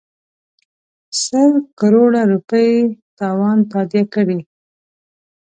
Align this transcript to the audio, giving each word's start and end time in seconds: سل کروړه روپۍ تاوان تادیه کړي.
سل 1.23 1.51
کروړه 1.79 2.21
روپۍ 2.31 2.71
تاوان 3.17 3.57
تادیه 3.71 4.03
کړي. 4.13 4.39